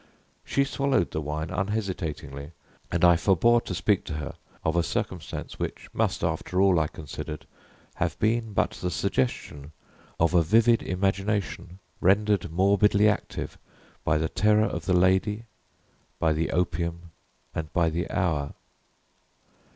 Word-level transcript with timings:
She 0.43 0.63
swallowed 0.63 1.11
the 1.11 1.21
wine 1.21 1.51
unhesitatingly, 1.51 2.53
and 2.91 3.05
I 3.05 3.15
forebore 3.15 3.61
to 3.61 3.75
speak 3.75 4.03
to 4.05 4.15
her 4.15 4.33
of 4.65 4.75
a 4.75 4.81
circumstance 4.81 5.59
which 5.59 5.89
must, 5.93 6.23
after 6.23 6.59
all, 6.59 6.79
I 6.79 6.87
considered, 6.87 7.45
have 7.97 8.17
been 8.17 8.51
but 8.53 8.71
the 8.71 8.89
suggestion 8.89 9.73
of 10.19 10.33
a 10.33 10.41
vivid 10.41 10.81
imagination, 10.81 11.77
rendered 11.99 12.49
morbidly 12.51 13.07
active 13.07 13.59
by 14.03 14.17
the 14.17 14.27
terror 14.27 14.65
of 14.65 14.85
the 14.85 14.95
lady, 14.95 15.43
by 16.17 16.33
the 16.33 16.49
opium, 16.49 17.11
and 17.53 17.71
by 17.71 17.91
the 17.91 18.09
hour. 18.09 18.55